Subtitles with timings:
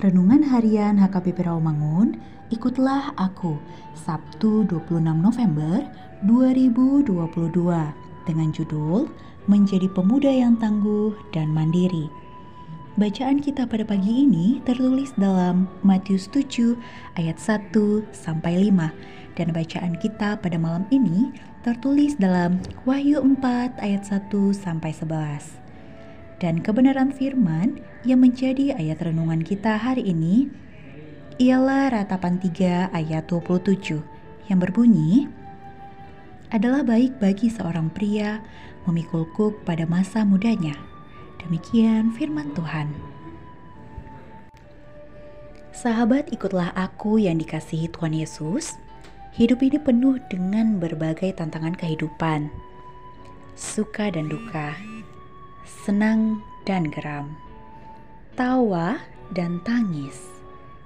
[0.00, 2.16] Renungan Harian HKBP Rawamangun,
[2.48, 3.60] ikutlah aku,
[3.92, 5.84] Sabtu 26 November
[6.24, 7.04] 2022,
[8.24, 9.12] dengan judul
[9.44, 12.08] Menjadi Pemuda yang Tangguh dan Mandiri.
[12.96, 16.80] Bacaan kita pada pagi ini tertulis dalam Matius 7
[17.20, 17.68] ayat 1
[18.16, 21.28] sampai 5 dan bacaan kita pada malam ini
[21.60, 22.56] tertulis dalam
[22.88, 25.69] Wahyu 4 ayat 1 sampai 11
[26.40, 30.48] dan kebenaran firman yang menjadi ayat renungan kita hari ini
[31.36, 34.00] ialah ratapan 3 ayat 27
[34.48, 35.28] yang berbunyi
[36.50, 38.40] adalah baik bagi seorang pria
[38.88, 40.74] memikul kuk pada masa mudanya.
[41.44, 42.90] Demikian firman Tuhan.
[45.70, 48.76] Sahabat, ikutlah aku yang dikasihi Tuhan Yesus.
[49.32, 52.50] Hidup ini penuh dengan berbagai tantangan kehidupan,
[53.54, 54.74] suka dan duka,
[55.70, 57.38] senang dan geram,
[58.34, 58.98] tawa
[59.30, 60.18] dan tangis.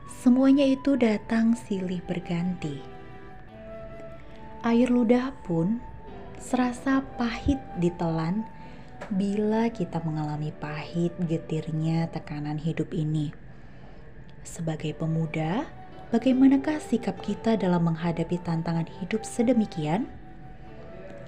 [0.04, 2.80] Semuanya itu datang silih berganti.
[4.64, 5.80] Air ludah pun
[6.36, 8.44] serasa pahit ditelan
[9.12, 13.32] bila kita mengalami pahit getirnya tekanan hidup ini.
[14.44, 15.64] Sebagai pemuda,
[16.12, 20.08] bagaimanakah sikap kita dalam menghadapi tantangan hidup sedemikian?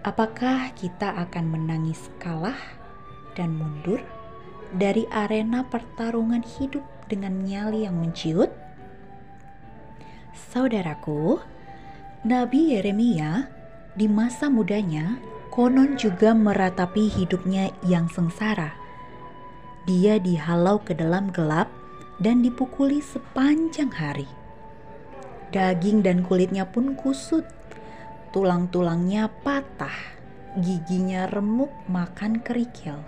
[0.04, 2.85] Apakah kita akan menangis kalah
[3.36, 4.00] dan mundur
[4.74, 8.50] dari arena pertarungan hidup dengan nyali yang menciut?
[10.34, 11.38] Saudaraku,
[12.26, 13.46] Nabi Yeremia
[13.94, 15.20] di masa mudanya
[15.52, 18.74] konon juga meratapi hidupnya yang sengsara.
[19.86, 21.70] Dia dihalau ke dalam gelap
[22.18, 24.26] dan dipukuli sepanjang hari.
[25.54, 27.46] Daging dan kulitnya pun kusut,
[28.34, 29.94] tulang-tulangnya patah,
[30.58, 32.98] giginya remuk makan kerikil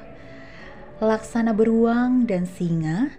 [0.99, 3.15] laksana beruang dan singa,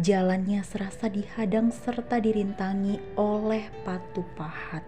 [0.00, 4.80] jalannya serasa dihadang serta dirintangi oleh patu pahat.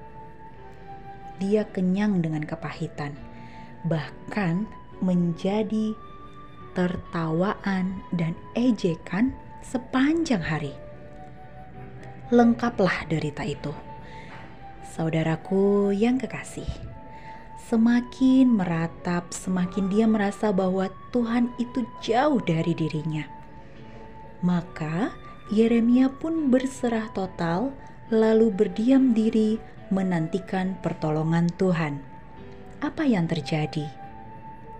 [1.36, 3.12] Dia kenyang dengan kepahitan,
[3.84, 4.64] bahkan
[5.04, 5.92] menjadi
[6.72, 10.72] tertawaan dan ejekan sepanjang hari.
[12.32, 13.72] Lengkaplah derita itu.
[14.96, 16.89] Saudaraku yang kekasih
[17.70, 23.22] semakin meratap, semakin dia merasa bahwa Tuhan itu jauh dari dirinya.
[24.42, 25.14] Maka
[25.54, 27.70] Yeremia pun berserah total,
[28.10, 29.62] lalu berdiam diri
[29.94, 32.02] menantikan pertolongan Tuhan.
[32.82, 33.86] Apa yang terjadi?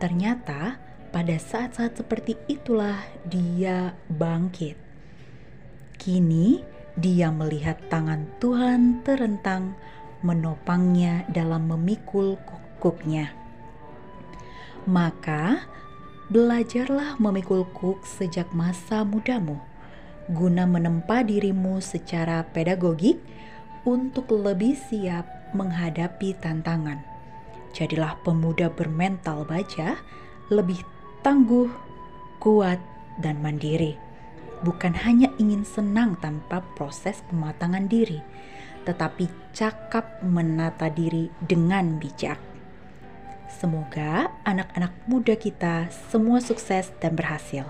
[0.03, 0.83] Ternyata
[1.15, 4.75] pada saat-saat seperti itulah dia bangkit.
[5.95, 6.67] Kini
[6.99, 9.79] dia melihat tangan Tuhan terentang
[10.27, 12.35] menopangnya dalam memikul
[12.81, 13.37] kuknya.
[14.89, 15.69] Maka
[16.33, 19.61] belajarlah memikul kuk sejak masa mudamu,
[20.33, 23.21] guna menempa dirimu secara pedagogik
[23.85, 27.03] untuk lebih siap menghadapi tantangan.
[27.71, 30.01] Jadilah pemuda bermental baja,
[30.51, 30.83] lebih
[31.23, 31.71] tangguh,
[32.43, 32.81] kuat,
[33.23, 33.95] dan mandiri.
[34.61, 38.21] Bukan hanya ingin senang tanpa proses pematangan diri,
[38.85, 42.50] tetapi cakap menata diri dengan bijak.
[43.51, 47.67] Semoga anak-anak muda kita semua sukses dan berhasil.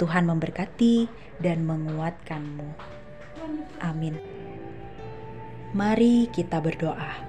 [0.00, 1.12] Tuhan memberkati
[1.44, 2.72] dan menguatkanmu.
[3.84, 4.16] Amin.
[5.76, 7.20] Mari kita berdoa.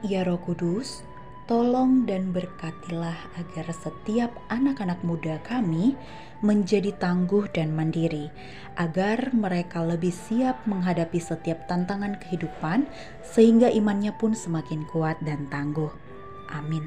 [0.00, 1.04] Ya Roh Kudus,
[1.48, 5.96] Tolong dan berkatilah agar setiap anak-anak muda kami
[6.44, 8.28] menjadi tangguh dan mandiri,
[8.76, 12.84] agar mereka lebih siap menghadapi setiap tantangan kehidupan,
[13.24, 15.88] sehingga imannya pun semakin kuat dan tangguh.
[16.52, 16.84] Amin.